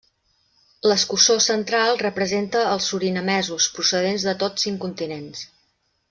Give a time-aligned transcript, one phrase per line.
[0.91, 5.45] L'escussó central representa els surinamesos, procedents de tots cinc continents.